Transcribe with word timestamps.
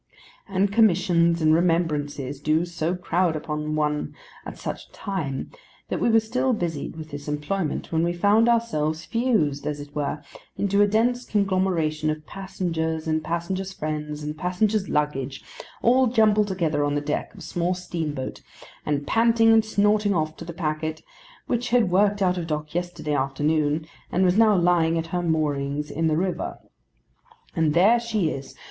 And 0.49 0.71
commissions 0.73 1.43
and 1.43 1.53
remembrances 1.53 2.39
do 2.39 2.65
so 2.65 2.95
crowd 2.95 3.35
upon 3.35 3.75
one 3.75 4.15
at 4.47 4.57
such 4.57 4.87
a 4.87 4.91
time, 4.91 5.51
that 5.89 5.99
we 5.99 6.09
were 6.09 6.19
still 6.19 6.53
busied 6.53 6.95
with 6.95 7.11
this 7.11 7.27
employment 7.27 7.91
when 7.91 8.01
we 8.01 8.11
found 8.11 8.49
ourselves 8.49 9.05
fused, 9.05 9.67
as 9.67 9.79
it 9.79 9.95
were, 9.95 10.23
into 10.57 10.81
a 10.81 10.87
dense 10.87 11.23
conglomeration 11.23 12.09
of 12.09 12.25
passengers 12.25 13.05
and 13.07 13.23
passengers' 13.23 13.73
friends 13.73 14.23
and 14.23 14.39
passengers' 14.39 14.89
luggage, 14.89 15.43
all 15.83 16.07
jumbled 16.07 16.47
together 16.47 16.83
on 16.83 16.95
the 16.95 16.99
deck 16.99 17.31
of 17.35 17.37
a 17.37 17.43
small 17.43 17.75
steamboat, 17.75 18.41
and 18.87 19.05
panting 19.05 19.53
and 19.53 19.63
snorting 19.63 20.15
off 20.15 20.35
to 20.35 20.43
the 20.45 20.51
packet, 20.51 21.03
which 21.45 21.69
had 21.69 21.91
worked 21.91 22.23
out 22.23 22.39
of 22.39 22.47
dock 22.47 22.73
yesterday 22.73 23.13
afternoon 23.13 23.85
and 24.11 24.23
was 24.25 24.35
now 24.35 24.55
lying 24.55 24.97
at 24.97 25.05
her 25.13 25.21
moorings 25.21 25.91
in 25.91 26.07
the 26.07 26.17
river. 26.17 26.57
And 27.55 27.75
there 27.75 27.99
she 27.99 28.31
is! 28.31 28.55